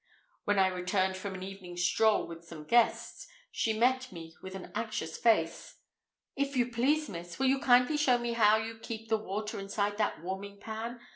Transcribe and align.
When 0.45 0.57
I 0.57 0.65
returned 0.65 1.15
from 1.15 1.35
an 1.35 1.43
evening 1.43 1.77
stroll 1.77 2.27
with 2.27 2.43
some 2.43 2.63
guests, 2.63 3.27
she 3.51 3.71
met 3.71 4.11
me 4.11 4.35
with 4.41 4.55
an 4.55 4.71
anxious 4.73 5.15
face. 5.15 5.77
"If 6.35 6.57
you 6.57 6.71
please, 6.71 7.07
miss, 7.07 7.37
will 7.37 7.45
you 7.45 7.59
kindly 7.59 7.97
show 7.97 8.17
me 8.17 8.33
how 8.33 8.57
you 8.57 8.79
keep 8.79 9.09
the 9.09 9.17
water 9.17 9.59
inside 9.59 9.99
that 9.99 10.23
warming 10.23 10.59
pan? 10.59 10.99